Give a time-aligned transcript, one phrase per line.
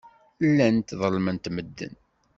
[0.49, 1.93] Llant ḍellment medden.